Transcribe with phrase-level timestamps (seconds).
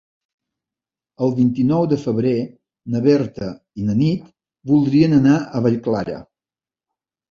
[1.25, 2.33] El vint-i-nou de febrer
[2.95, 3.53] na Berta
[3.85, 4.29] i na Nit
[4.75, 6.23] voldrien anar a Vallclara.